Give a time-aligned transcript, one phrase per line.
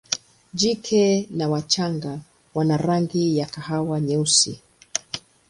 [0.53, 2.19] Jike na wachanga
[2.53, 4.61] wana rangi ya kahawa nyeusi.